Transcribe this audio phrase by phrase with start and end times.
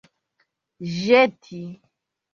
[0.95, 1.61] ĵeti